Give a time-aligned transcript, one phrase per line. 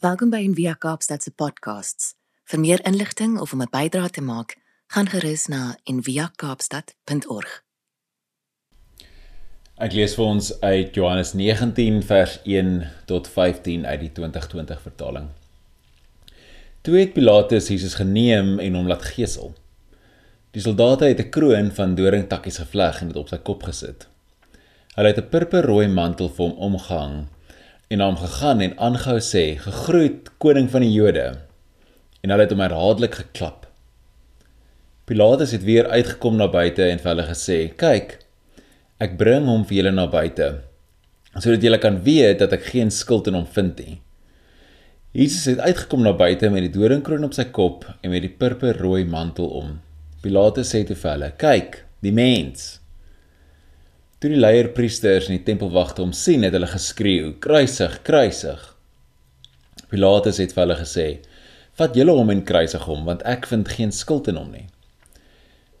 [0.00, 2.14] Welkom by Envia Kaapstad se podcasts.
[2.48, 4.56] Vir meer inligting of om 'n bydrae te maak,
[4.86, 7.50] gaan gerus na enviakaapstad.org.
[9.76, 15.26] Ek lees vir ons uit Johannes 19 vers 1 tot 15 uit die 2020 vertaling.
[16.80, 19.52] Toe het Pilatus Jesus geneem en hom laat gesel.
[20.50, 24.08] Die soldate het 'n kroon van doringtakkies gevleg en dit op sy kop gesit.
[24.94, 27.28] Hulle het 'n purperrooi mantel vir hom omgehang
[27.90, 31.26] en na hom gegaan en aangehou sê: "Gegroet koning van die Jode."
[32.22, 33.66] En hulle het hom herhaaldelik geklap.
[35.04, 38.18] Pilatus het weer uitgekom na buite en vir hulle gesê: "Kyk,
[39.00, 40.60] ek bring hom vir julle na buite,
[41.34, 44.00] sodat julle kan weet dat ek geen skuld in hom vind nie."
[45.12, 49.04] Jesus het uitgekom na buite met die doringkroon op sy kop en met die purperrooi
[49.04, 49.80] mantel om.
[50.22, 52.79] Pilatus sê te vir hulle: "Kyk, die mens."
[54.20, 58.66] Toe die leierpriesters en die tempelwagte hom sien, het hulle geskreeu: "Kruisig, kruisig!"
[59.88, 61.06] Pilatus het vir hulle gesê:
[61.80, 64.66] "Vat julle hom en kruisig hom, want ek vind geen skuld in hom nie."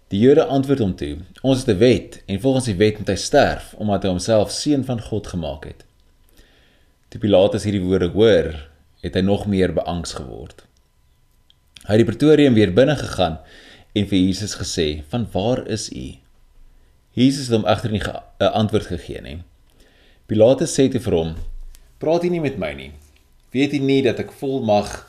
[0.08, 3.18] Die Jode antwoord hom toe: "Ons het 'n wet en volgens die wet moet hy
[3.20, 5.84] sterf omdat hy homself seun van God gemaak het."
[7.10, 8.68] Toe Pilatus hierdie woorde hoor,
[9.02, 10.64] het hy nog meer beangs geword.
[11.84, 13.38] Hy het die pretorium weer binne gegaan
[13.92, 16.16] en vir Jesus gesê: "Van waar is u?"
[17.12, 19.42] Jesus het hom egter nie 'n antwoord gegee nie.
[20.26, 21.34] Pilatus sê te vir hom:
[21.98, 22.92] "Praat jy nie met my nie?
[23.50, 25.06] Weet jy nie dat ek volmag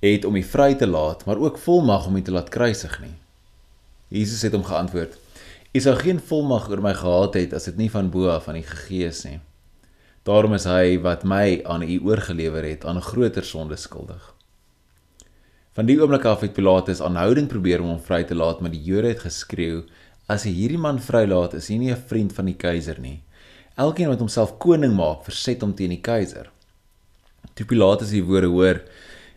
[0.00, 3.14] het om u vry te laat, maar ook volmag om u te laat kruisig nie?"
[4.08, 5.18] Jesus het hom geantwoord:
[5.74, 8.56] "U sou geen volmag oor my gehad het as dit nie van bo af aan
[8.56, 9.40] u gegee is nie.
[10.22, 14.34] Daarom is hy wat my aan u oorgelewer het aan 'n groter sonde skuldig."
[15.72, 18.82] Van die oomblik af het Pilatus aanhouding probeer om hom vry te laat, maar die
[18.82, 19.82] Jode het geskreeu
[20.26, 23.22] As hy hierdie man vrylaat, is hy nie 'n vriend van die keiser nie.
[23.78, 26.50] Elkeen wat homself koning maak, verset hom teen die keiser.
[27.54, 28.80] Toe Pilatus die woorde hoor,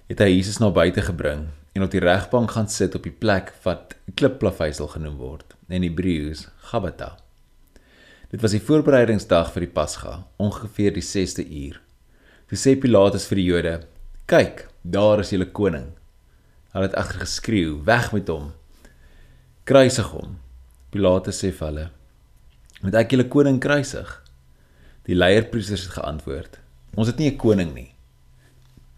[0.10, 3.54] het hy Jesus na buite gebring en op die regbank gaan sit op die plek
[3.64, 7.18] wat klipplaveisel genoem word, in Hebreëus Gabata.
[8.32, 11.80] Dit was die voorbereidingsdag vir die Pasga, ongeveer die 6de uur.
[12.50, 13.80] Toe sê Pilatus vir die Jode:
[14.26, 15.94] "Kyk, daar is julle koning."
[16.74, 18.54] Hulle het agter geskreeu: "Weg met hom!
[19.66, 20.40] Kruisig hom!"
[20.90, 21.86] Pilate sê vir hulle:
[22.82, 24.10] "Moet ek julle koning kruisig?"
[25.06, 26.58] Die leierpriesters het geantwoord:
[26.98, 27.94] "Ons het nie 'n koning nie,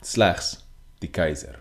[0.01, 0.63] slegs
[1.01, 1.59] die keiser."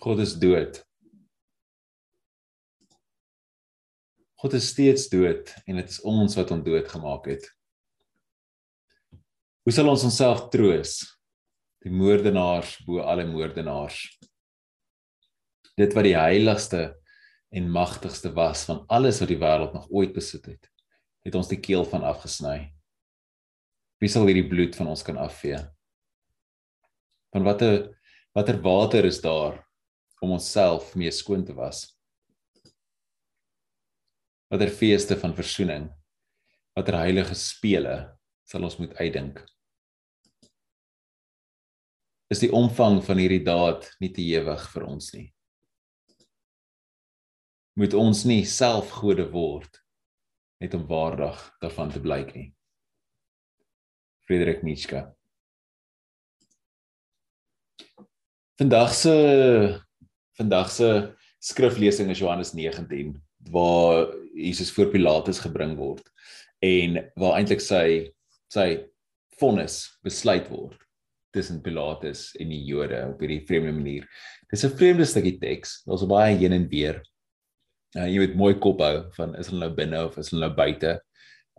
[0.00, 0.84] God is dood.
[4.38, 7.48] God is steeds dood en dit is ons wat hom dood gemaak het.
[9.64, 11.00] Hoe sal ons onsself troos?
[11.82, 14.18] Die moordenaars bo alle moordenaars
[15.78, 16.82] dit wat die heiligste
[17.54, 20.70] en magtigste was van alles wat die wêreld nog ooit besit het,
[21.24, 22.72] het ons die keel van afgesny.
[24.02, 25.60] Wie sal hierdie bloed van ons kan afvee?
[27.34, 27.94] Van watter
[28.36, 29.56] watter water is daar
[30.22, 31.86] om onsself mee skoon te was?
[34.52, 35.88] Watter feeste van verzoening?
[36.76, 37.96] Watter heilige spele
[38.48, 39.42] sal ons moet uitdink?
[42.28, 45.28] Is die omvang van hierdie daad nie te ewig vir ons nie?
[47.78, 49.78] Moet ons nie self gode word
[50.58, 52.48] net om waardig daarvan te blyk nie.
[54.26, 55.04] Frederik Nietzsche.
[58.58, 59.14] Vandag se
[60.38, 60.88] vandag se
[61.38, 63.14] skriflesing is Johannes 19
[63.52, 66.02] waar Jesus voor Pilatus gebring word
[66.66, 68.10] en waar eintlik sy
[68.50, 68.66] sy
[69.38, 70.74] vonnis besluit word
[71.36, 74.08] tussen Pilatus en die Jode op hierdie vreemde manier.
[74.50, 75.84] Dis 'n vreemde stukkie teks.
[75.86, 77.02] Daar's baie heen en weer
[77.96, 80.54] uh, jy moet mooi kop hou van is hulle nou binne of is hulle nou
[80.54, 80.98] buite?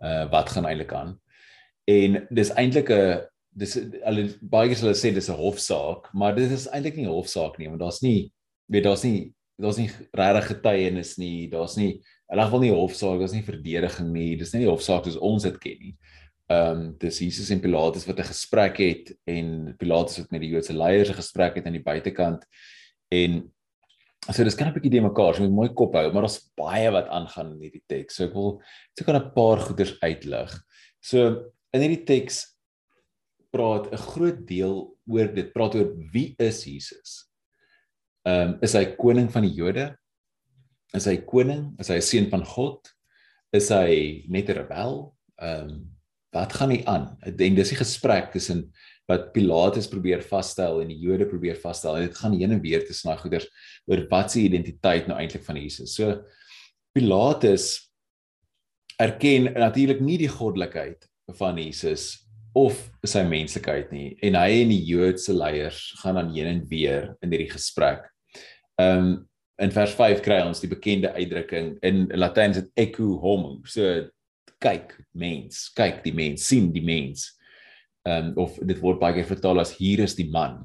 [0.02, 1.18] Uh wat gaan eintlik aan?
[1.90, 6.50] En dis eintlik 'n dis hulle baie keer hulle sê dis 'n hofsaak maar dit
[6.50, 8.32] is eintlik nie 'n hofsaak nie want daar's nie
[8.68, 13.18] weet daar's nie daar's nie regtig getuienis nie daar's nie in elk geval nie hofsaak
[13.18, 15.94] daar's nie verdediging nie dis nie die hofsaak soos ons dit ken nie.
[16.50, 20.50] Ehm um, dis Jesus en Pilatus wat 'n gesprek het en Pilatus het met die
[20.50, 22.44] Joodse leiers 'n gesprek het aan die buitekant
[23.10, 23.50] en
[24.28, 26.90] So dis kan 'n bietjie de mekaar, so moet mooi kop hou, maar daar's baie
[26.92, 28.16] wat aangaan in hierdie teks.
[28.16, 28.60] So ek wil
[29.06, 30.52] kan 'n paar goeders uitlig.
[31.00, 32.44] So in hierdie teks
[33.50, 37.30] praat 'n groot deel oor dit, praat oor wie is Jesus?
[38.26, 39.96] Ehm um, is hy koning van die Jode?
[40.94, 41.74] Is hy koning?
[41.80, 42.92] Is hy 'n seun van God?
[43.52, 45.14] Is hy net 'n rebel?
[45.40, 45.96] Ehm um,
[46.32, 47.16] wat gaan nie aan?
[47.24, 48.70] Dink dis 'n gesprek tussen
[49.10, 51.98] wat Pilatus probeer vasstel en die Jode probeer vasstel.
[52.06, 53.48] Dit gaan heen en weer tussen daai goeders
[53.90, 55.96] oor wat se identiteit nou eintlik van Jesus.
[55.98, 56.20] So
[56.94, 57.90] Pilatus
[59.00, 61.08] erken natuurlik nie die goddelikheid
[61.38, 62.26] van Jesus
[62.58, 67.12] of sy menslikheid nie en hy en die Joodse leiers gaan dan heen en weer
[67.22, 68.06] in hierdie gesprek.
[68.80, 69.18] Ehm um,
[69.60, 73.58] in vers 5 kry ons die bekende uitdrukking in Latyn is dit ecce homo.
[73.68, 74.06] So
[74.64, 77.26] kyk mens, kyk die mens, sien die mens.
[78.08, 80.62] Ehm um, of dit word baie keer vertaal as hier is die man.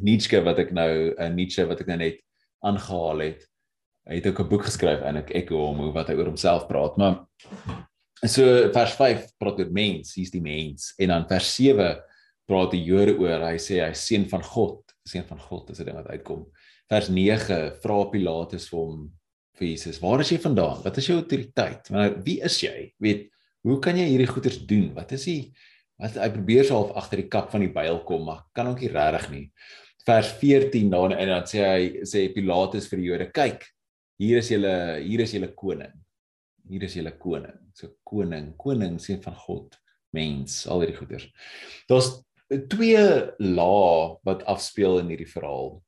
[0.00, 2.20] Nietzsche wat ek nou uh, Nietzsche wat ek nou net
[2.66, 3.46] aangehaal het.
[4.06, 6.96] Hy het ook 'n boek geskryf en ek ecce homo wat hy oor homself praat,
[6.96, 7.26] maar
[8.24, 11.96] so vers 5 praat oor mens, hier's die mens en dan vers 7
[12.46, 15.84] praat die Jode oor, hy sê hy seun van God, seun van God is 'n
[15.84, 16.46] ding wat uitkom
[16.90, 19.06] vers 9 vra Pilatus vir hom
[19.56, 20.82] vir Jesus, "Waar is jy vandaan?
[20.82, 21.90] Wat is jou autoriteit?
[21.90, 22.92] Maar wie is jy?
[22.98, 23.30] Weet,
[23.62, 24.94] hoe kan jy hierdie goeders doen?
[24.94, 25.52] Wat is wat
[26.00, 28.92] hy probeer so half agter die kap van die byl kom, maar kan hom nie
[28.92, 29.46] regtig nie."
[30.06, 33.64] Vers 14 daarin en dan sê hy sê Pilatus vir die Jode, "Kyk,
[34.18, 35.96] hier is julle hier is julle koning.
[36.68, 39.76] Hier is julle koning." So koning, koning seun van God,
[40.12, 41.26] mens, al hierdie goeders.
[41.88, 42.22] Daar's
[42.70, 43.02] twee
[43.38, 45.82] lae wat afspeel in hierdie verhaal.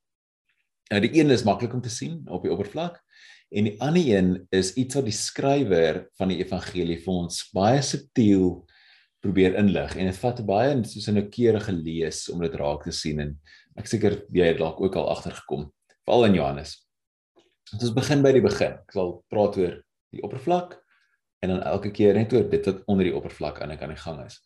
[0.88, 2.98] Nou die een is maklik om te sien op die oppervlak
[3.54, 7.80] en die ander een is iets wat die skrywer van die evangelie vir ons baie
[7.84, 8.66] subtiel
[9.24, 13.20] probeer inlig en dit vat baie soos 'n noukeurige lees om dit raak te sien
[13.20, 13.38] en
[13.76, 15.72] ek seker jy het dalk ook al agtergekom
[16.06, 16.86] veral in Johannes.
[17.72, 18.78] Ons begin by die begin.
[18.80, 19.74] Ek sal praat oor
[20.14, 20.78] die oppervlak
[21.42, 24.40] en dan elke keer net oor dit wat onder die oppervlak aan die gang is.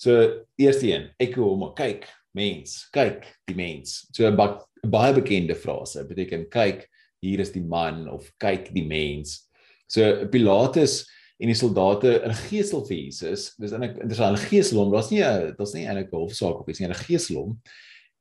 [0.00, 4.06] So eerste een, ek hoor kyk, mens, kyk die mens.
[4.12, 6.88] So 'n baie bekende frase beteken kyk
[7.20, 9.50] hier is die man of kyk die mens.
[9.88, 11.04] So Pilatus
[11.40, 15.22] en die soldate in geesel vir Jesus, dis eintlik interessant, hulle geesel hom, daar's nie
[15.22, 17.58] 'n daar's nie eintlik 'n hofsaak of iets nie, hulle geesel hom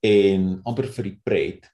[0.04, 1.69] en amper vir die pret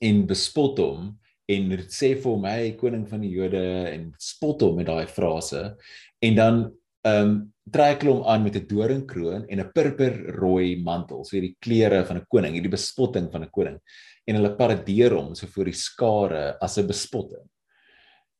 [0.00, 1.18] en bespot hom
[1.48, 5.76] en sê vir hom hy koning van die Jode en spot hom met daai frase
[6.20, 6.64] en dan
[7.06, 7.36] ehm um,
[7.74, 12.18] trek hulle hom aan met 'n doringkroon en 'n purperrooi mantel, so hierdie klere van
[12.18, 13.78] 'n koning, hierdie bespotting van 'n koning.
[14.26, 17.46] En hulle paradeer hom so voor die skare as 'n bespotting.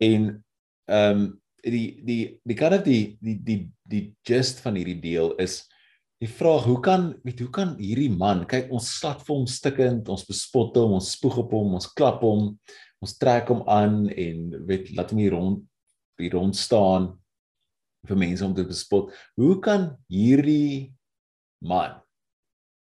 [0.01, 0.45] En
[0.89, 5.35] ehm um, die die die kind of die die die die gist van hierdie deel
[5.43, 5.62] is
[6.20, 10.08] die vraag hoe kan weet hoe kan hierdie man kyk ons slat vir hom stikkend
[10.08, 12.53] ons bespot hom ons spoeg op hom ons klap hom
[13.03, 15.64] ons trek hom aan en weet laat hom hier rond
[16.20, 17.12] hier rond staan
[18.06, 19.12] vir mense om te bespot.
[19.38, 20.94] Hoe kan hierdie
[21.64, 21.99] man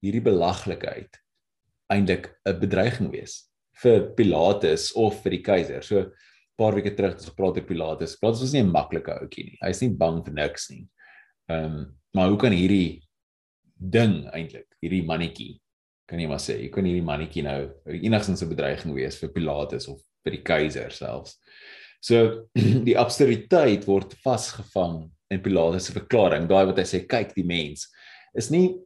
[0.03, 1.19] hierdie belaglikheid
[1.93, 3.49] eintlik 'n bedreiging wees
[3.83, 5.83] vir Pilatus of vir die keiser?
[5.83, 6.11] So
[6.63, 8.17] paar weke terug het ons gepraat oor Pilatus.
[8.21, 9.59] Pilatus was nie 'n maklike ouetjie nie.
[9.63, 10.87] Hy's nie bang vir niks nie.
[11.51, 13.03] Ehm, um, maar hoe kan hierdie
[13.77, 15.59] ding eintlik, hierdie mannetjie
[16.09, 19.89] kan jy maar sê, jy kan hierdie mannetjie nou enigstens 'n bedreiging wees vir Pilatus
[19.89, 21.39] of vir die keiser selfs.
[22.01, 22.49] So
[22.89, 27.89] die absurditeit word vasgevang in Pilatus se verklaring, daai wat hy sê kyk die mens
[28.35, 28.79] is nie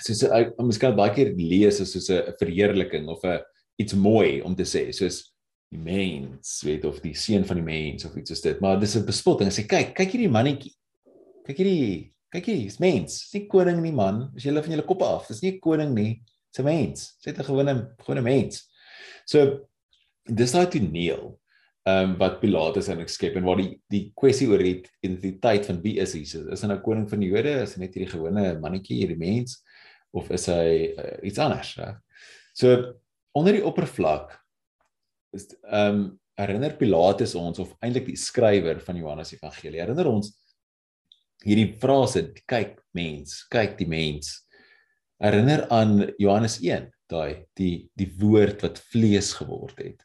[0.00, 3.42] soos ek miskien baie keer lees as soos 'n verheerliking of 'n
[3.80, 5.31] iets mooi om te sê, soos
[5.72, 8.96] die mens, weet of die seun van die mens of iets soos dit, maar dis
[8.96, 9.50] 'n bespotting.
[9.50, 10.74] Sê kyk, kyk hierdie mannetjie.
[11.46, 13.20] Kyk hierdie, kyk hierdie, dis mens.
[13.24, 15.28] Dis nie koning nie man, as jy hulle van julle koppe af.
[15.28, 16.22] Dis nie 'n koning nie,
[16.52, 17.16] dis 'n mens.
[17.24, 18.68] Dis 'n gewone gewone mens.
[19.26, 19.68] So
[20.26, 21.38] dis daai toneel
[21.84, 25.66] ehm um, wat Pilatus en ek skep en waar die die kwessie oor die identiteit
[25.66, 26.46] van wie is Jesus?
[26.46, 27.62] Is hy nou koning van die Jode?
[27.62, 29.64] Is hy net hierdie gewone mannetjie, hierdie mens
[30.12, 31.74] of is hy uh, iets anders?
[31.78, 31.98] Reg?
[32.54, 32.94] So
[33.34, 34.41] onder die oppervlak is
[35.32, 36.02] ehm um,
[36.40, 40.30] herinner Pilatus ons of eintlik die skrywer van Johannes Evangelie herinner ons
[41.44, 44.38] hierdie frase kyk mens, kyk die mens.
[45.22, 50.02] Herinner aan Johannes 1, daai die die woord wat vlees geword het.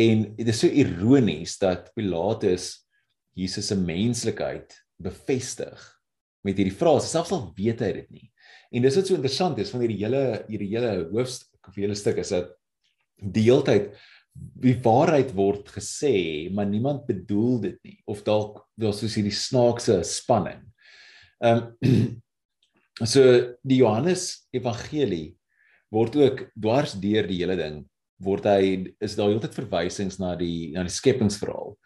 [0.00, 2.72] En dit is so ironies dat Pilatus
[3.38, 5.78] Jesus se menslikheid bevestig
[6.46, 8.28] met hierdie frase, selfs al weet hy dit nie.
[8.74, 12.18] En dis wat so interessant is van hierdie hele hierdie hele hoofstuk of hele stuk
[12.22, 12.54] is dat
[13.18, 13.90] die heeltyd
[14.58, 20.00] die waarheid word gesê, maar niemand bedoel dit nie of dalk daar's soos hierdie snaakse
[20.06, 20.64] spanning.
[21.44, 22.16] Ehm um,
[23.12, 23.22] so
[23.62, 25.36] die Johannes Evangelie
[25.94, 27.84] word ook dwars deur die hele ding
[28.18, 31.76] word hy is daar heeltyd verwysings na die na die skepingsverhaal.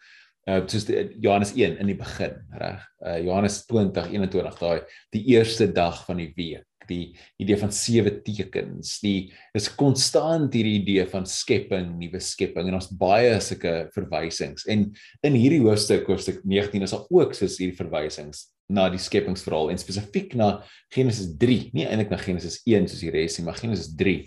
[0.43, 2.81] Uh soos die, Johannes 1 in die begin, reg?
[2.99, 4.81] Uh Johannes 20 21 daai
[5.15, 10.79] die eerste dag van die week, die idee van sewe tekens, die is konstant hierdie
[10.81, 14.67] idee van skepping, nuwe skepping en ons baie sulke verwysings.
[14.71, 14.89] En
[15.23, 19.81] in hierdie hoofstuk, hoofstuk 19 is daar ook soos hierdie verwysings na die skepingsverhaal en
[19.81, 20.53] spesifiek na
[20.93, 24.21] Genesis 3, nie eintlik na Genesis 1 soos die res nie, maar Genesis 3.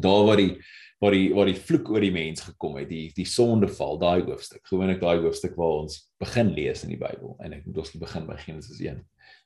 [0.00, 0.54] Daar waar die
[1.00, 4.60] waar die waar die vloek oor die mens gekom het, die die sondeval, daai hoofstuk.
[4.68, 8.28] Gewoonlik daai hoofstuk waar ons begin lees in die Bybel en ek moet ons begin
[8.28, 9.00] by Genesis 1.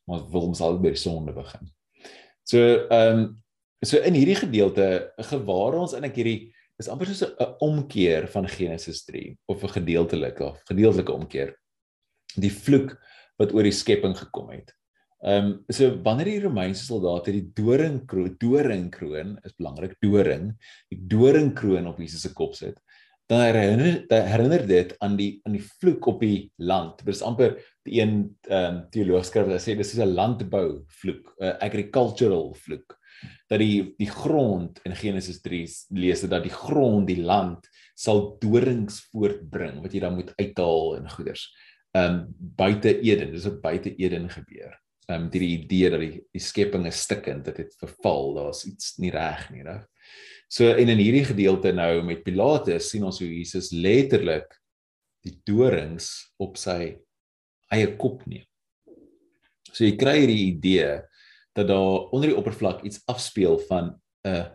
[0.05, 1.71] Maar ons wil ons al by die sonde begin.
[2.45, 3.25] So ehm um,
[3.85, 8.49] so in hierdie gedeelte gewaar ons in ek hierdie is amper soos 'n omkeer van
[8.49, 11.55] Genesis 3 of 'n gedeeltelike of gedeeltelike omkeer.
[12.37, 12.97] Die vloek
[13.39, 14.73] wat oor die skepping gekom het.
[15.25, 20.53] Ehm um, so wanneer die Romeinse soldate die doringkroon doringkroon is belangrik doring
[20.93, 22.77] die doringkroon op Jesus se kop sit
[23.27, 27.01] dan herinner herinner dit aan die aan die vloek op die land.
[27.05, 31.35] Dit is amper een ehm um, teoloog skryf dat sê dis is 'n landbou vloek,
[31.41, 32.99] 'n agricultural vloek.
[33.49, 38.37] Dat die die grond in Genesis 3 lees dit dat die grond, die land sal
[38.39, 41.53] dorings voortbring wat jy dan moet uithaal en goeders.
[41.93, 44.75] Ehm um, buite Eden, dis op buite Eden gebeur
[45.11, 49.13] um, die idee dat die, die skepping is stikkend, dit het verval, daar's iets nie
[49.15, 49.85] reg nie, reg?
[50.53, 54.53] So en in hierdie gedeelte nou met Pilatus sien ons hoe Jesus letterlik
[55.25, 56.11] die dorings
[56.43, 56.95] op sy
[57.75, 58.47] eie kop neem.
[59.75, 61.03] So jy kry hierdie idee
[61.55, 63.95] dat daar onder die oppervlak iets afspeel van
[64.27, 64.51] 'n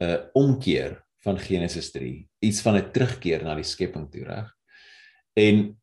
[0.00, 4.54] 'n omkeer van Genesis 3, iets van 'n terugkeer na die skepping toe, reg?
[5.34, 5.78] En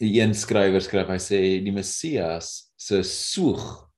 [0.00, 3.88] die een skrywer skryf hy sê die Messias se soeg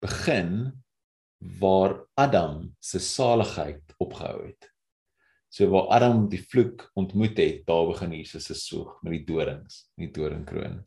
[0.00, 0.72] begin
[1.60, 4.68] waar Adam se saligheid opgehou het.
[5.50, 9.90] So waar Adam die vloek ontmoet het, daar begin Jesus se soeg met die dorings,
[9.98, 10.80] die doringkroon.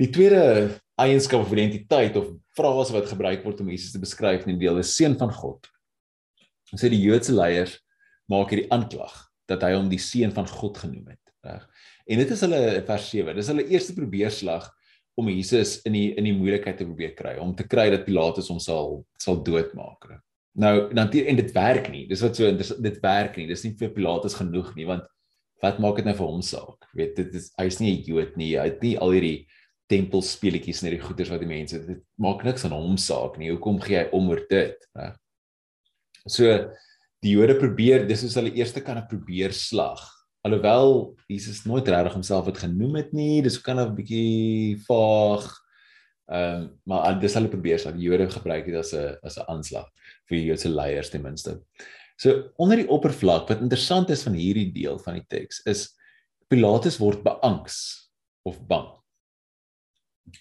[0.00, 4.54] Die tweede eienskap of identiteit of frase wat gebruik word om Jesus te beskryf in
[4.54, 5.68] die deel is seun van God.
[6.72, 7.76] Ons sê die Joodse leiers
[8.30, 9.12] maak hierdie aanklag
[9.50, 11.66] dat hy hom die seun van God genoem het, reg?
[12.10, 13.36] En dit is hulle vers 7.
[13.36, 14.70] Dis hulle eerste probeerslag
[15.20, 18.48] om Jesus in die in die moeilikheid te probeer kry, om te kry dat Pilatus
[18.48, 20.08] hom sal sal doodmaak.
[20.60, 22.06] Nou natuurlik en dit werk nie.
[22.08, 23.50] Dis wat so dit werk nie.
[23.50, 25.04] Dis nie vir Pilatus genoeg nie want
[25.60, 26.88] wat maak dit nou vir hom saak?
[26.96, 28.54] Weet dit is hy's nie 'n Jood nie.
[28.56, 29.46] Hy het nie al hierdie
[29.90, 33.50] tempelspeletjies en hierdie goeders wat die mense dit maak niks aan hom saak nie.
[33.50, 35.18] Hoekom gee hy om oor dit, reg?
[36.28, 36.46] So
[37.24, 40.06] die Jode probeer dis is hulle eerste kan 'n probeer slag
[40.46, 45.44] alhoewel Jesus nooit regtig homself het genoem het nie, dis kan 'n bietjie vaag.
[46.30, 49.48] Ehm um, maar dis hulle probeer dat die Jode gebruik dit as 'n as 'n
[49.48, 49.88] aanslag
[50.28, 51.60] vir die Joodse leiers ten minste.
[52.16, 55.96] So onder die oppervlak wat interessant is van hierdie deel van die teks is
[56.48, 58.08] Pilatus word beangs
[58.44, 58.99] of bang.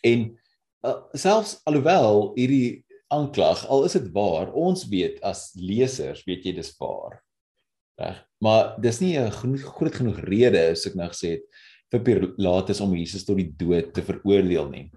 [0.04, 0.26] En
[0.86, 6.54] uh, selfs alhoewel hierdie aanklag al is dit waar, ons weet as lesers, weet jy
[6.60, 7.20] dis waar.
[8.00, 8.20] Reg.
[8.40, 11.44] Maar dis nie 'n groot genoeg rede as ek nou gesê het
[11.92, 14.92] vir Pilatus om Jesus tot die dood te veroordeel nie.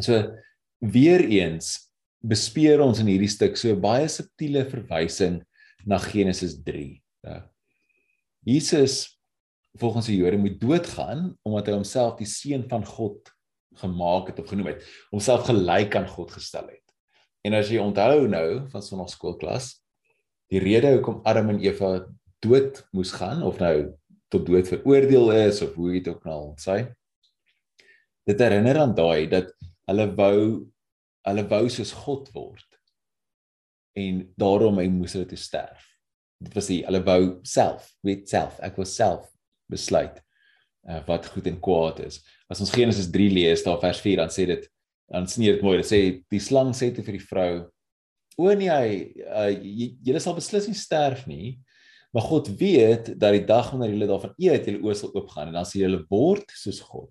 [0.00, 0.36] So
[0.80, 1.90] weer eens
[2.22, 5.42] bespeer ons in hierdie stuk so baie subtiele verwysing
[5.84, 7.02] na Genesis 3.
[7.26, 7.50] Ja.
[8.44, 9.18] Jesus
[9.78, 13.33] volgens die Jode moet doodgaan omdat hy homself die seun van God
[13.80, 16.82] gemaak het of genoem het, homself gelyk aan God gestel het.
[17.44, 19.74] En as jy onthou nou van sonnaarskoolklas,
[20.52, 21.96] die rede hoekom Adam en Eva
[22.44, 23.94] dood moes gaan of nou
[24.32, 26.78] tot dood veroordeel is of hoe dit ook nou al sê.
[28.28, 29.52] Dit herinner aan daai dat
[29.90, 30.38] hulle wou
[31.24, 32.66] hulle wou soos God word.
[33.96, 35.84] En daarom hy moes hulle te sterf.
[36.44, 39.30] Dit was hy hulle wou self, weet self, ek wil self
[39.72, 40.18] besluit
[40.88, 42.20] uh, wat goed en kwaad is.
[42.50, 44.66] As ons Genesis 3 lees, daar vers 4 dan sê dit
[45.12, 45.78] dan sneer dit mooi.
[45.82, 46.00] Dit sê
[46.32, 47.52] die slang sê te vir die vrou:
[48.40, 51.58] "O nee, hy uh, jy, jy sal beslis nie sterf nie."
[52.14, 55.56] Maar God weet dat die dag wanneer julle daarvan eet, julle oë sal oopgaan en
[55.58, 57.10] dan sien julle word soos God,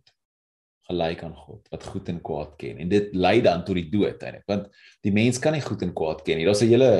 [0.87, 2.79] gelyk aan God wat goed en kwaad ken.
[2.79, 4.69] En dit lei dan tot die dood eintlik, want
[5.03, 6.47] die mens kan nie goed en kwaad ken nie.
[6.47, 6.91] Daar's 'n hele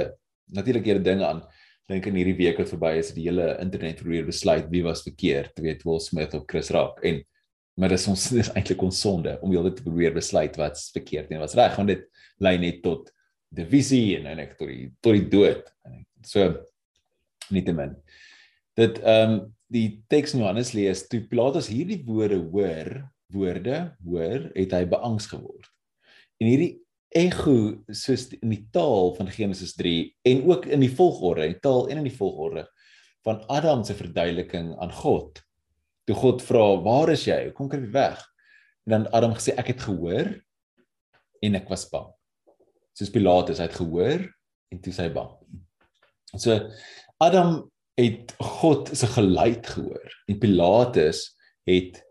[0.52, 1.44] natuurlik hierdie dinge aan
[1.88, 5.56] dink in hierdie week wat verby is, die hele internet probeer besluit wie was verkeerd,
[5.60, 7.24] weet Will Smith of Chris Rock en
[7.80, 11.32] maar dit is ons dis eintlik ons sonde om heeltyd te probeer besluit wat's verkeerd
[11.32, 12.06] en wat's reg want dit
[12.44, 13.10] lei net tot
[13.53, 15.68] divisie en eintlik tot die tot die dood.
[16.25, 16.53] So
[17.53, 17.98] nietemin.
[18.80, 19.42] Dit ehm um,
[19.74, 22.89] die teks in Johannes lees toe Pilatus hierdie woorde hoor,
[23.34, 25.65] woorde hoor, het hy beangs geword.
[26.38, 26.75] En hierdie
[27.18, 27.56] ego
[27.89, 29.96] soos in die taal van Genesis 3
[30.30, 32.68] en ook in die volgorde, die taal en in die volgorde
[33.25, 35.42] van Adam se verduideliking aan God.
[36.05, 37.51] Toe God vra, "Waar is jy?
[37.51, 38.19] Kom kry weg."
[38.86, 40.41] En dan Adam gesê, "Ek het gehoor
[41.41, 42.12] en ek was bang."
[42.93, 44.33] Soos Pilatus het gehoor
[44.72, 45.31] en toe sy bang.
[46.38, 46.69] So
[47.19, 51.36] Adam het God se geluid gehoor en Pilatus
[51.69, 52.01] het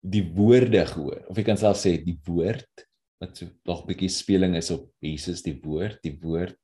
[0.00, 2.86] die woorde gehoor of jy kan self sê die woord
[3.20, 6.56] wat so nog 'n bietjie speling is op Jesus die woord die woord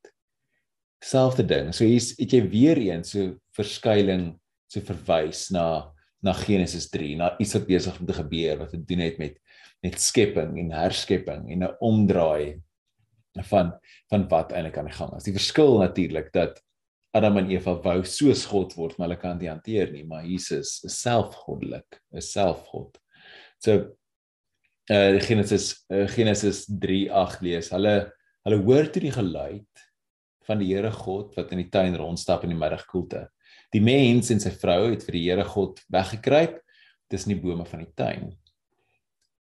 [1.04, 1.72] selfde ding.
[1.74, 4.38] So hier's het jy weer een so verskuiling
[4.72, 5.92] so verwys na
[6.26, 9.40] na Genesis 3, na iets wat besig om te gebeur wat te doen het met
[9.84, 12.60] met skepping en herskepping en 'n omdraai
[13.50, 13.74] van
[14.10, 15.24] van wat eintlik aan die gang is.
[15.24, 16.62] Die verskil natuurlik dat
[17.16, 20.82] Adam en Eva wou soos God word, maar hulle kan dit hanteer nie, maar Jesus
[20.84, 22.98] is selfgoddelik, is selfgod.
[23.58, 23.96] So
[24.92, 27.70] uh Genesis uh, Genesis 3:8 lees.
[27.70, 28.12] Hulle
[28.46, 29.86] hulle hoor toe die geluid
[30.46, 33.26] van die Here God wat in die tuin rondstap in die middagkoelte.
[33.76, 36.60] Die mens en sy vrou het vir die Here God weggekruip
[37.12, 38.30] tussen die bome van die tuin.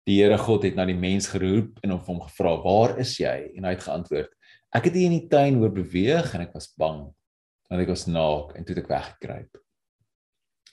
[0.10, 3.68] Die Here God het na die mens geroep en hom gevra: "Waar is jy?" En
[3.68, 4.32] hy het geantwoord:
[4.74, 7.14] "Ek het hier in die tuin hoor beweeg en ek was bang,
[7.70, 9.62] want ek was naak en toe het ek weggekruip."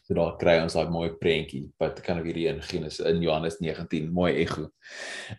[0.09, 4.09] So daar kry ons daai mooi prentjie wat kan weer in Genesis in Johannes 19
[4.11, 4.71] mooi ego.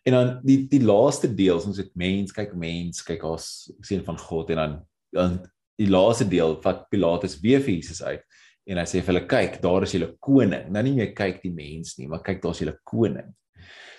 [0.06, 4.18] En dan die die laaste deel, ons het mens, kyk mens, kyk ons seun van
[4.18, 4.78] God en dan
[5.12, 5.34] dan
[5.82, 8.24] die laaste deel wat Pilatus weer vir Jesus uit
[8.70, 10.68] en hy sê vir hulle kyk, daar is julle koning.
[10.72, 13.32] Nou nie meer kyk die mens nie, maar kyk daar's julle koning.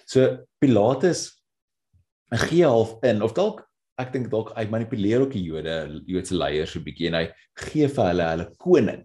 [0.07, 1.27] So Pilatus
[2.47, 3.65] gee half in of dalk
[4.01, 5.75] ek dink dalk hy manipuleer ook die Jode,
[6.09, 7.27] Joodse leiers so 'n bietjie en hy
[7.67, 9.03] gee vir hulle hulle koning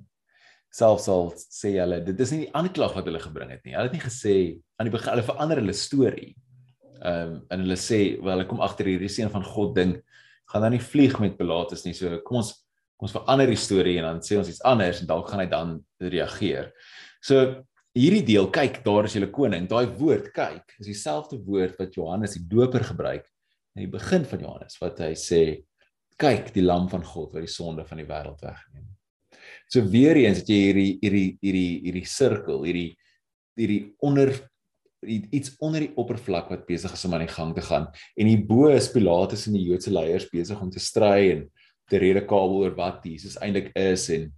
[0.73, 3.73] selfs al sê hulle dit is nie die aanklag wat hulle gebring het nie.
[3.75, 4.35] Hulle het nie gesê
[4.77, 6.31] aan die begin hulle verander hulle storie.
[6.97, 9.97] Ehm um, en hulle sê wel hulle kom agter hierdie seun van God ding
[10.47, 11.93] gaan dan nie vlieg met Pilatus nie.
[11.93, 12.53] So kom ons
[12.97, 15.49] kom ons verander die storie en dan sê ons iets anders en dalk gaan hy
[15.51, 16.71] dan reageer.
[17.21, 17.63] So
[17.97, 19.69] hierdie deel kyk daar is julle koning.
[19.69, 23.25] Daai woord kyk is dieselfde woord wat Johannes die Doper gebruik
[23.77, 25.41] in die begin van Johannes wat hy sê
[26.17, 28.89] kyk die lam van God wat die sonde van die wêreld wegneem.
[29.69, 32.91] So weer eens het jy hierdie hierdie hierdie hierdie sirkel, hierdie
[33.57, 34.33] hierdie onder
[35.05, 37.85] iets onder die oppervlak wat besig is om aan die gang te gaan.
[38.17, 41.43] En hierbo is Pilatus en die Joodse leiers besig om te stry en
[41.89, 44.33] te redekabel oor wat Jesus eintlik is en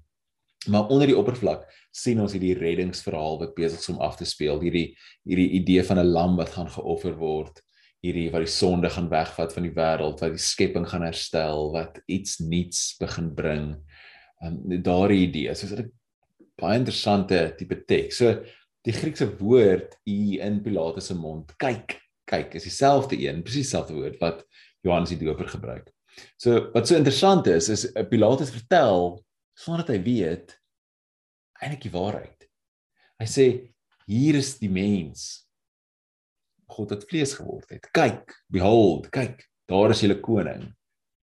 [0.67, 1.63] maar onder die oppervlak
[1.95, 4.59] sien ons hierdie reddingsverhaal wat besig is om af te speel.
[4.59, 7.61] Hierdie hierdie idee van 'n lam wat gaan geoffer word
[8.05, 11.99] hierdie wat die sonde gaan wegvat van die wêreld, wat die skepping gaan herstel, wat
[12.07, 13.65] iets nuuts begin bring
[14.45, 15.55] um, daardie idee.
[15.55, 15.91] So is 'n
[16.59, 18.17] baie interessante tipe teks.
[18.17, 18.43] So
[18.83, 23.93] die Griekse woord u in Pilatus se mond, kyk, kyk, is dieselfde een, presies dieselfde
[23.93, 24.45] woord wat
[24.81, 25.91] Johannes die Doper gebruik.
[26.37, 29.19] So wat so interessant is, is eh, Pilatus vertel
[29.57, 30.55] sonder dat hy weet
[31.59, 32.47] eintlik die waarheid.
[33.19, 33.47] Hy sê
[34.09, 35.45] hier is die mens
[36.69, 37.87] God het vlees geword het.
[37.95, 40.67] Kyk, behold, kyk, daar is julle koning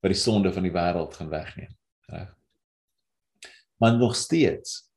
[0.02, 1.74] wat die sonde van die wêreld gaan wegneem.
[2.12, 2.30] Reg?
[3.82, 4.92] maar nog steeds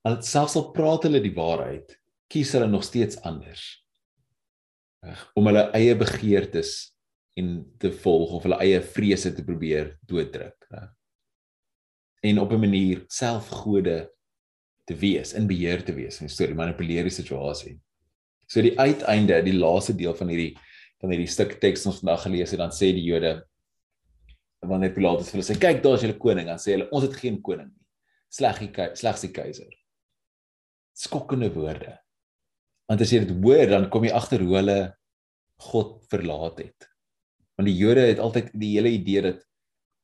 [0.00, 1.92] al selfs al praat hulle die waarheid
[2.32, 3.64] kies hulle nog steeds anders
[5.36, 6.93] om hulle eie begeertes
[7.40, 10.68] en te volg of hulle eie vrese te probeer dooddruk
[12.24, 14.10] en op 'n manier selfgode
[14.84, 17.78] te wees in beheer te wees en storie manipuleer die situasie
[18.46, 20.54] so die uiteinde die laaste deel van hierdie
[21.00, 23.42] van hierdie stuk teks ons vandag gelees het dan sê die Jode
[24.60, 27.16] wanneer Pilatus vir hulle sê kyk daar is julle koning dan sê hulle ons het
[27.16, 27.84] geen koning nie
[28.34, 29.70] sleg die slegs die keiser.
[30.94, 31.98] Skokkende woorde.
[32.88, 34.78] Want as jy dit hoor, dan kom jy agter hoe hulle
[35.70, 36.88] God verlaat het.
[37.54, 39.42] Want die Jode het altyd die hele idee dat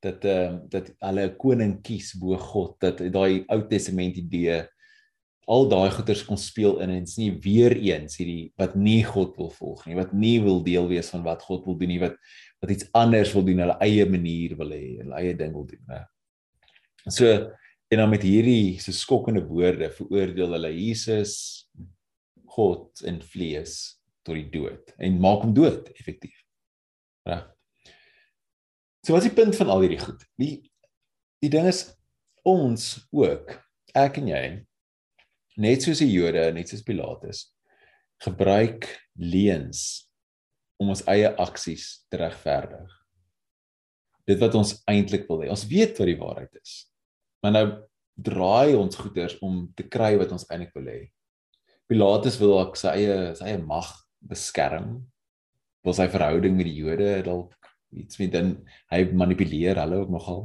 [0.00, 4.62] dat ehm uh, dat hulle 'n koning kies bo God, dat daai Ou Testament idee
[5.46, 9.36] al daai goeters kon speel in en dit's nie weer eens hierdie wat nie God
[9.36, 12.16] wil volg nie, wat nie wil deel wees van wat God wil doen nie, wat
[12.60, 15.84] wat iets anders wil doen, hulle eie manier wil hê, hulle eie ding wil doen,
[15.88, 16.04] né?
[17.08, 17.50] So
[17.90, 21.32] En dan met hierdie so skokkende woorde veroordeel hulle Jesus
[22.54, 23.72] God in vlees
[24.22, 26.36] tot die dood en maak hom dood effektief.
[27.28, 27.46] Reg.
[29.04, 30.24] So wat is die punt van al hierdie goed?
[30.40, 30.54] Die
[31.40, 31.86] die ding is
[32.44, 33.54] ons ook
[33.96, 34.42] ek en jy
[35.60, 37.46] net soos die Jode, net soos Pilatus
[38.20, 40.10] gebruik leuns
[40.80, 42.90] om ons eie aksies te regverdig.
[44.28, 45.48] Dit wat ons eintlik wil hê.
[45.52, 46.74] Ons weet wat die waarheid is.
[47.40, 47.66] Maar nou
[48.20, 51.00] draai ons goeders om te kry wat ons eintlik wil hê.
[51.88, 53.88] Pilatus wil ook sy eie sy eie mag
[54.20, 55.00] beskerm.
[55.86, 57.56] Wil sy verhouding met die Jode dalk
[57.96, 58.54] iets met dan
[58.92, 60.42] hy manipuleer hulle ook nogal.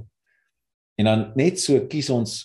[0.98, 2.40] En dan net so kies ons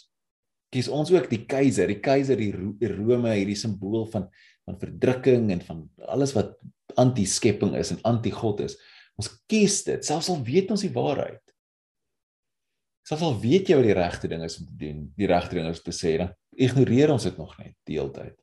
[0.71, 4.29] kies ons ook die keiser, die keiser die, die Rome, hierdie simbool van
[4.69, 5.79] van verdrukking en van
[6.13, 6.53] alles wat
[7.01, 8.77] anti-skepping is en anti-God is.
[9.19, 11.43] Ons kies dit selfs al weet ons die waarheid.
[13.09, 15.67] Selfs al weet jy wat die regte ding is om te doen, die regte ding
[15.73, 18.37] is te sê, dan ignoreer ons dit nog net die hele tyd.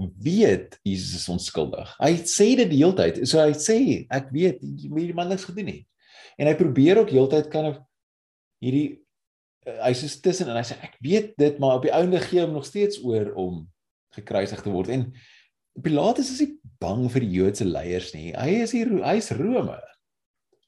[0.00, 1.92] Weet Jesus is onskuldig.
[2.00, 3.20] Hy sê dit die hele tyd.
[3.28, 3.76] So hy sê,
[4.08, 5.80] ek weet hierdie man niks gedoen nie.
[6.40, 7.74] En hy probeer ook heeltyd kan
[8.60, 9.00] hierdie
[9.66, 12.42] uh, hy sê tussen en hy sê ek weet dit maar op die einde gee
[12.44, 13.62] hom nog steeds oor om
[14.16, 15.10] gekruisig te word en
[15.80, 16.50] Pilatus is nie
[16.82, 19.78] bang vir die Joodse leiers nie hy is hier hy's Rome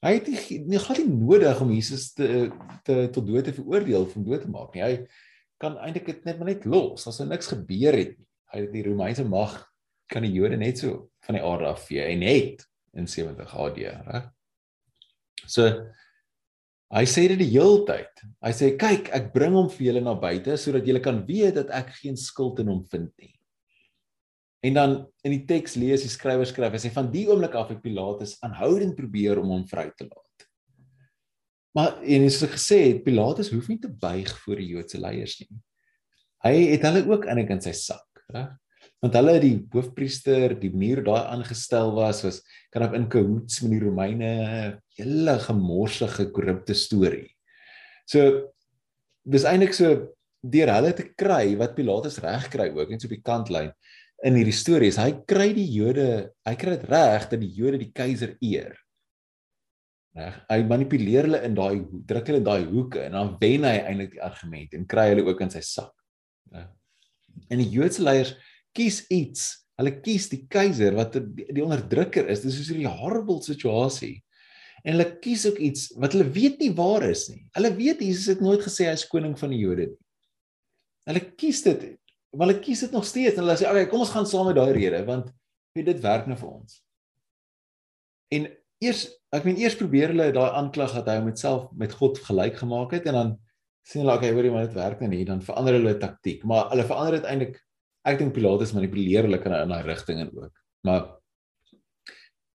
[0.03, 2.47] hy het nie nie glad nie nodig om Jesus te
[2.87, 4.93] te tot dood te veroordeel van dood te maak nie hy
[5.61, 8.71] kan eintlik dit net maar net los as er niks gebeur het nie hy het
[8.73, 9.57] die Romeinse mag
[10.11, 13.83] kan die Jode net so van die aarde af vee en het in 70 AD
[14.07, 14.31] reg
[15.47, 15.69] so
[16.93, 18.19] Hy sê dit die hele tyd.
[18.45, 21.71] Hy sê kyk, ek bring hom vir julle na buite sodat julle kan weet dat
[21.73, 23.31] ek geen skuld in hom vind nie.
[24.63, 24.93] En dan
[25.25, 28.37] in die teks lees die skrywer skryf, hy sê van die oomblik af het Pilatus
[28.45, 30.45] aanhoudend probeer om hom vry te laat.
[31.73, 35.35] Maar en soos ek gesê het, Pilatus hoef nie te buig voor die Joodse leiers
[35.41, 35.49] nie.
[36.45, 38.51] Hy het hulle ook in 'n sy sak, reg?
[39.03, 42.41] want hulle die hoofpriester die manier daai aangestel was was
[42.73, 44.31] kan op in cahoots met die Romeine
[44.97, 47.29] hele gemorsige korrupte storie.
[48.07, 48.49] So
[49.23, 49.93] dis eintlik so
[50.43, 53.71] deur hulle te kry wat Pilatus reg kry ook net so op die kantlyn
[54.23, 56.07] in hierdie storie is hy kry die Jode,
[56.47, 58.77] hy kry dit reg dat die Jode die keiser eer.
[60.15, 60.37] Reg?
[60.47, 64.15] Hy manipuleer hulle in daai druk hulle in daai hoeke en dan wen hy eintlik
[64.15, 65.91] die argument en kry hulle ook in sy sak.
[67.49, 68.33] En die Joodse leiers
[68.75, 69.49] kies iets.
[69.79, 72.43] Hulle kies die keiser wat die, onderdrukker is.
[72.45, 74.23] Dis so 'n horrible situasie.
[74.83, 77.45] En hulle kies ook iets wat hulle weet nie waar is nie.
[77.55, 80.01] Hulle weet Jesus het nooit gesê hy is koning van die Jode nie.
[81.07, 81.97] Hulle kies dit.
[82.33, 84.45] Maar hulle kies dit nog steeds en hulle sê, "Oké, okay, kom ons gaan saam
[84.47, 85.31] met daai rede want
[85.73, 86.83] weet dit werk nou vir ons."
[88.31, 88.47] En
[88.79, 92.91] eers, ek meen eers probeer hulle daai aanklag dat hy homself met God gelyk gemaak
[92.91, 93.39] het en dan
[93.83, 96.69] sien hulle, "Oké, okay, hoorie, maar dit werk nou nie." Dan verander hulle taktiek, maar
[96.71, 97.59] hulle verander dit eintlik
[98.03, 100.55] ek dink Pilatus manipuleer hulle kan in daai rigting en ook.
[100.87, 101.03] Maar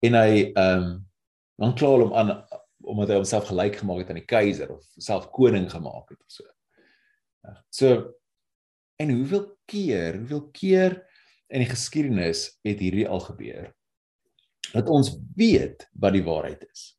[0.04, 0.94] en hy ehm um,
[1.62, 2.32] dan kla hom aan
[2.84, 6.32] omdat hy homself gelyk gemaak het aan die keiser of self koning gemaak het of
[6.32, 6.44] so.
[7.70, 8.14] So
[9.00, 10.98] en hoeveel keer, hoeveel keer
[11.54, 13.72] in die geskiedenis het hierdie al gebeur?
[14.74, 16.94] Dat ons weet wat die waarheid is.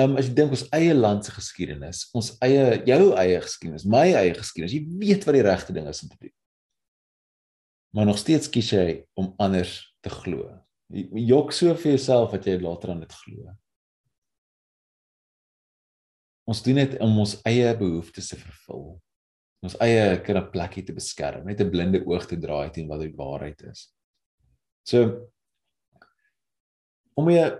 [0.00, 4.06] Um, as jy dink ons eie land se geskiedenis, ons eie jou eie geskiedenis, my
[4.08, 6.36] eie geskiedenis, jy weet wat die regte ding is om te doen
[7.92, 8.86] maar nog steeds kies jy
[9.20, 10.48] om anders te glo.
[10.92, 13.52] Jy jok so vir jouself dat jy later aan dit glo.
[16.48, 18.86] Ons doen dit om ons eie behoeftes te vervul.
[19.62, 23.00] Ons eie kind 'n plekkie te beskerm, net 'n blinde oog te draai teen wat
[23.00, 23.92] die waarheid is.
[24.84, 25.28] So
[27.14, 27.52] om jy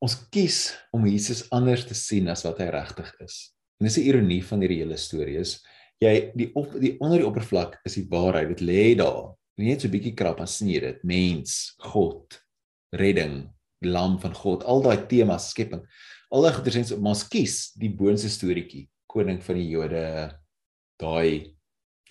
[0.00, 3.52] ons kies om Jesus anders te sien as wat hy regtig is.
[3.80, 5.60] En dis 'n ironie van hierdie hele storie is
[6.00, 8.48] jy die op die onder die oppervlak is die waarheid.
[8.56, 9.34] Dit lê daar.
[9.58, 11.04] Net so 'n bietjie krap en sneer dit.
[11.04, 12.40] Mens god
[12.92, 13.50] redding
[13.84, 15.84] lam van god al daai temas skepping.
[16.30, 20.38] Al daai goeie sens ons kies die boonste storieetjie koning van die jode
[21.00, 21.54] daai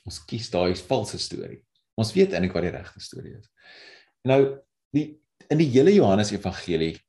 [0.06, 1.62] ons kies daai valse storie.
[1.98, 3.50] Ons weet eintlik wat die regte storie is.
[4.26, 4.60] Nou
[4.94, 7.00] die in die hele Johannes evangelie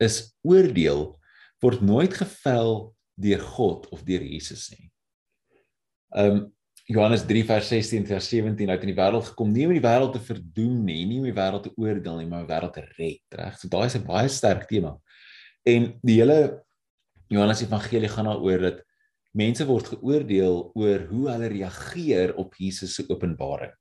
[0.00, 1.18] is oordeel
[1.60, 4.88] word nooit gevel deur God of deur Jesus nie
[6.16, 6.48] um
[6.90, 10.16] Johannes 3 vers 16 vers 17 uit in die wêreld gekom nie om die wêreld
[10.16, 12.82] te verdoem nie, nie om die wêreld te oordeel nie, maar om die wêreld te
[12.96, 13.58] red, reg?
[13.60, 14.96] So daai is 'n baie sterk tema.
[15.64, 16.64] En die hele
[17.28, 18.82] Johannes Evangelie gaan daaroor dat
[19.32, 23.72] mense word geoordeel oor hoe hulle reageer op Jesus se openbaring.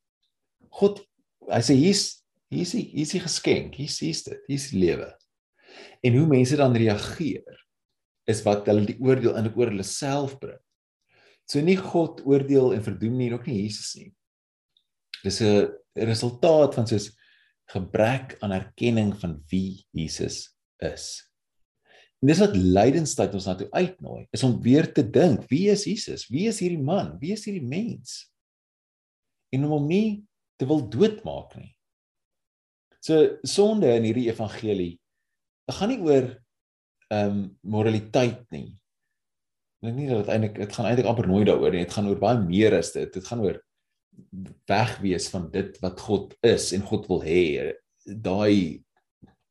[0.70, 1.02] God,
[1.50, 5.10] hy sê hier's hier's hier's die geskenk, hier's hier's dit, hier's die lewe.
[6.06, 7.66] En hoe mense dan reageer
[8.30, 10.60] is wat hulle die oordeel in oor hulle self bring.
[11.50, 14.12] So nie God oordeel en verdoem nie, ook nie Jesus nie.
[15.24, 17.10] Dis 'n resultaat van soos
[17.70, 21.30] gebrek aan erkenning van wie Jesus is.
[22.20, 25.86] En dis wat lydenstyd ons na toe uitnooi, is om weer te dink, wie is
[25.88, 26.28] Jesus?
[26.28, 27.18] Wie is hierdie man?
[27.20, 28.28] Wie is hierdie mens?
[29.54, 30.26] En om hom nie
[30.60, 31.72] te wil doodmaak nie.
[33.00, 35.00] So sonde in hierdie evangelie
[35.78, 36.30] gaan nie oor
[37.10, 38.80] ehm um, moraliteit nie
[39.84, 41.86] dink nie dat dit eintlik dit gaan eintlik amper nooit daaroor nie.
[41.86, 43.12] Dit gaan oor baie meer as dit.
[43.16, 43.60] Dit gaan oor
[44.70, 47.44] wegwees van dit wat God is en God wil hê.
[48.04, 48.84] Daai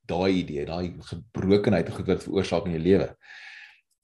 [0.08, 3.08] daai idee, daai gebrokenheid wat dit veroorsaak in jou lewe.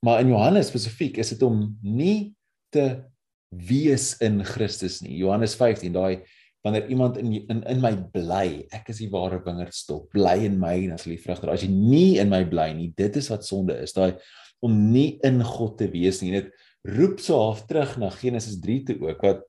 [0.05, 2.35] Maar in Johannes spesifiek is dit om nie
[2.75, 3.05] te
[3.49, 5.15] wees in Christus nie.
[5.17, 6.21] Johannes 15, daai
[6.65, 10.75] wanneer iemand in in in my bly, ek is die ware wingerdstok, bly in my
[10.87, 11.53] en as lief vrugter.
[11.53, 13.93] As jy nie in my bly nie, dit is wat sonde is.
[13.97, 14.17] Daai
[14.65, 16.33] om nie in God te wees nie.
[16.39, 16.55] Dit
[16.97, 19.45] roep so half terug na Genesis 3 toe ook wat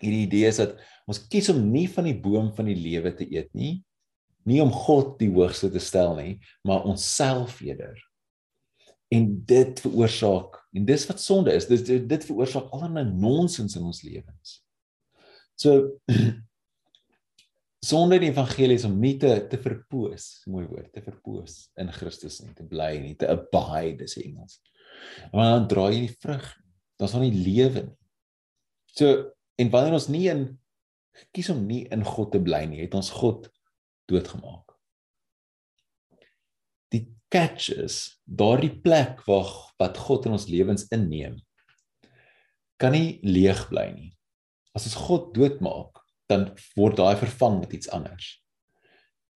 [0.00, 0.76] hierdie idee is dat
[1.08, 3.78] ons kies om nie van die boom van die lewe te eet nie,
[4.48, 7.96] nie om God die hoogste te stel nie, maar onsself eerder.
[9.08, 13.86] en dit veroorsaak en dis wat sonde is dis dit, dit veroorsaak allerlei nonsens in
[13.86, 14.56] ons lewens
[15.54, 15.92] so
[17.84, 21.92] sonde in die evangelie is om nie te te verpoos mooi woord te verpoos in
[21.92, 24.60] Christus nie te bly nie te abide dis Engels.
[25.32, 26.46] Maar dan draai jy die vrug
[26.96, 27.98] daar's nog nie lewe nie.
[28.96, 29.10] So
[29.60, 30.46] en wanneer ons nie in
[31.36, 33.50] kies om nie in God te bly nie het ons God
[34.08, 34.66] doodgemaak.
[37.28, 39.48] Catch is daardie plek waar
[39.80, 41.40] wat God in ons lewens inneem
[42.78, 44.10] kan nie leeg bly nie.
[44.76, 45.95] As ons God doodmaak,
[46.30, 48.32] dan word daai vervang met iets anders.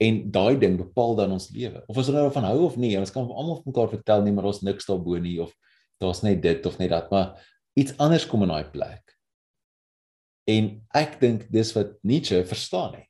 [0.00, 1.82] En daai ding bepaal dan ons lewe.
[1.86, 4.48] Of ons nou van hou of nie, ons kan almal vir mekaar vertel nie, maar
[4.48, 5.52] ons niks daarbo nie of
[6.00, 7.36] daar's net dit of net dat, maar
[7.76, 9.16] iets anders kom in daai plek.
[10.48, 13.06] En ek dink dis wat Nietzsche verstaan het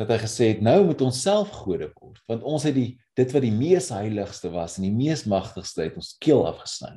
[0.00, 3.32] dat hy gesê het nou moet ons self gode word want ons het die dit
[3.34, 6.94] wat die mees heiligste was en die mees magtigste het ons keel afgesny.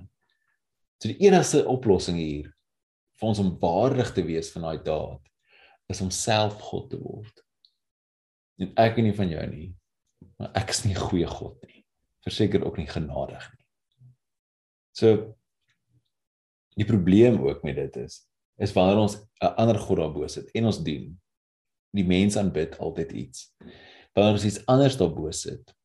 [1.04, 2.54] So die enigste oplossing hier
[3.20, 5.22] vir ons om waardig te wees van daai daad
[5.92, 7.42] is om self God te word.
[8.60, 9.70] En ek en nie van jou nie.
[10.40, 11.86] Maar ek is nie 'n goeie God nie.
[12.24, 13.66] Verseker ook nie genadig nie.
[14.96, 15.36] So
[16.76, 18.26] die probleem ook met dit is
[18.58, 21.22] is wanneer ons 'n ander god daarbo sit en ons dien
[21.92, 23.56] die mens aanbid altyd iets.
[24.14, 25.76] Wanneer ons iets anders daarbo sit,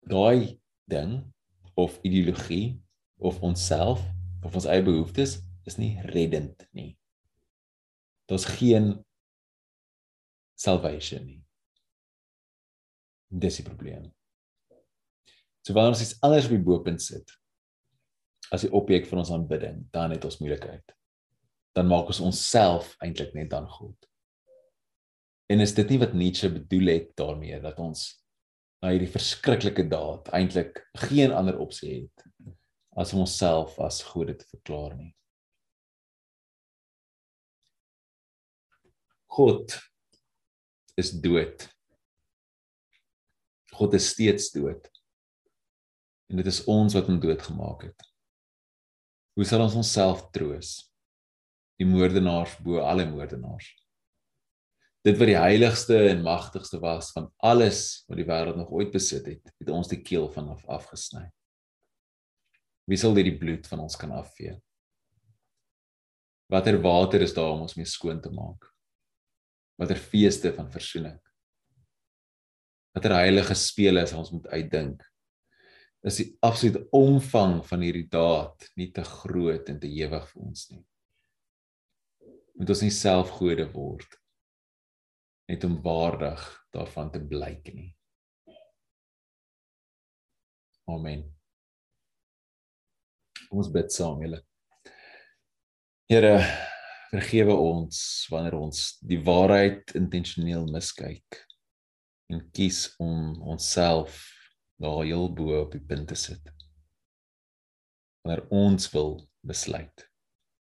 [0.00, 1.32] daai ding
[1.74, 2.80] of ideologie
[3.18, 4.00] of onsself
[4.42, 6.94] of ons eie behoeftes is nie reddend nie.
[8.30, 8.92] Daar's geen
[10.54, 11.40] salvation nie.
[13.30, 14.08] Dis die probleem.
[15.66, 17.36] So wanneer ons iets anders op die bopunt sit
[18.50, 20.94] as die objek van ons aanbidding, dan het ons moeilikheid.
[21.76, 23.94] Dan maak ons onsself eintlik net dan God.
[25.50, 28.08] En is dit nie wat Nietzsche bedoel het daarmee dat ons
[28.82, 32.26] na hierdie verskriklike daad eintlik geen ander opsie het
[32.98, 35.12] as om onsself as gode te verklaar nie.
[39.30, 39.76] God
[40.98, 41.66] is dood.
[43.72, 44.88] God is steeds dood.
[46.30, 48.08] En dit is ons wat hom doodgemaak het.
[49.38, 50.74] Hoe sal ons onsself troos?
[51.80, 53.70] Die moordenaars bo alle moordenaars
[55.06, 59.26] dit wat die heiligste en magtigste was van alles wat die wêreld nog ooit besit
[59.26, 61.24] het, het ons die keel vanaf afgesny.
[62.90, 64.58] Wie sal dit die bloed van ons kan afvee?
[66.50, 68.66] Watter water is daar om ons mee skoon te maak?
[69.80, 71.16] Watter feeste van verzoening?
[72.92, 75.04] Watter heilige spele is ons moet uitdink?
[76.04, 80.66] Is die absolute omvang van hierdie daad nie te groot en te ewig vir ons
[80.72, 80.82] nie?
[82.60, 84.20] Moet ons nie self gode word
[85.50, 87.88] net om waardig daarvan te blyk nie.
[90.90, 91.24] Amen.
[93.48, 94.38] Kom ons bid saam, julle.
[96.10, 96.36] Here,
[97.10, 101.40] vergewe ons wanneer ons die waarheid intentioneel miskyk
[102.30, 104.22] en kies om onsself
[104.80, 106.52] daar heel bo op die punt te sit.
[108.22, 110.06] Wanneer ons wil besluit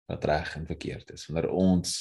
[0.06, 1.98] wat reg en verkeerd is, wanneer ons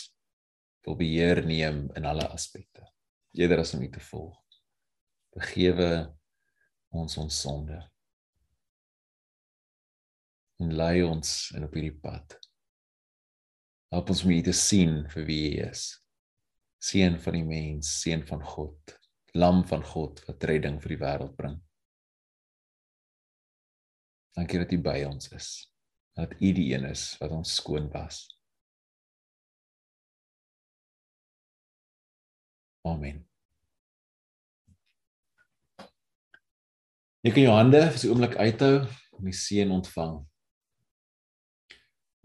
[0.85, 2.85] wil beheer neem in alle aspekte.
[3.33, 4.37] Eerder as om U te volg.
[5.35, 5.91] Vergewe
[6.95, 7.81] ons ons sonde.
[10.61, 12.37] En lei ons in op hierdie pad.
[13.95, 15.85] Help ons om U te sien vir wie U is.
[16.83, 18.97] Seun van die mens, seun van God,
[19.39, 21.55] lam van God wat redding vir die wêreld bring.
[24.35, 25.53] Dankie dat U by ons is.
[26.19, 28.25] Dat U die een is wat ons skoon was.
[32.83, 33.23] Amen.
[37.23, 40.25] Jy kan jou hande vir 'n oomblik uithou en die seën ontvang.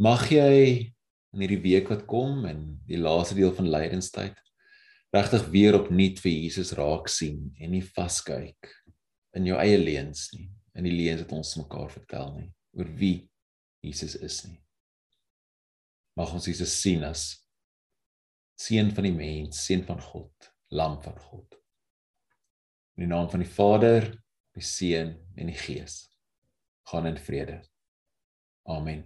[0.01, 0.97] Mag jy
[1.33, 4.37] in hierdie week wat kom en die laaste deel van lydenstyd
[5.15, 8.71] regtig weer opnuut vir Jesus raak sien en nie vaskyk
[9.37, 13.29] in jou eie leuns nie, in die leuns wat ons mekaar vertel nie oor wie
[13.85, 14.59] Jesus is nie.
[16.19, 17.29] Mag ons Jesus sien as
[18.59, 21.55] seun van die mens, seun van God, lam van God.
[22.99, 24.09] In die naam van die Vader,
[24.57, 26.09] die Seun en die Gees.
[26.91, 27.61] Gaan in vrede.
[28.67, 29.05] Amen.